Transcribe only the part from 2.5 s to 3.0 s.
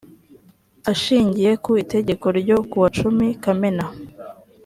kuwa